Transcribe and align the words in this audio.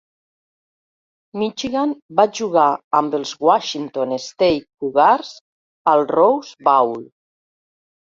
Michigan 1.41 1.91
va 2.19 2.23
jugar 2.39 2.63
amb 2.99 3.17
els 3.17 3.33
Washington 3.47 4.15
State 4.23 4.63
Cougars 4.85 5.35
al 5.93 6.03
Rose 6.13 6.67
Bowl. 6.69 6.97